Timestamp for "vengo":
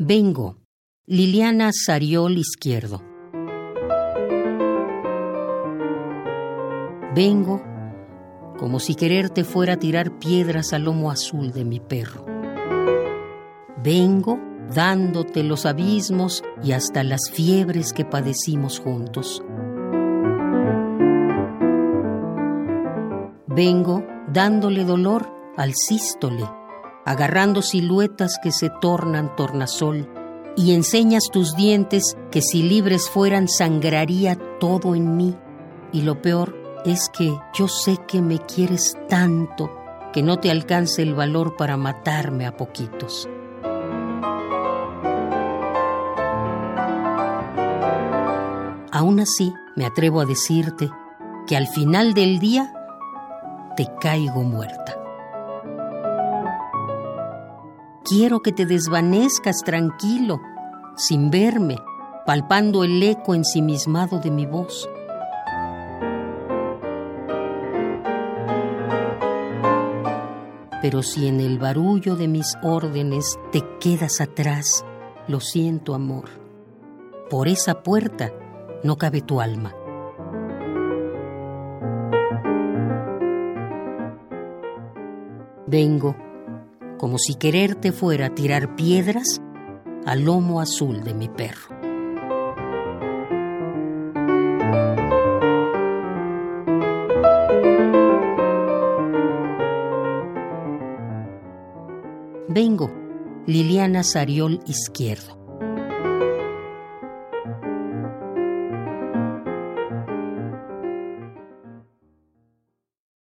0.00-0.58, 7.16-7.60, 13.82-14.38, 23.48-24.04, 85.66-86.16, 102.48-102.90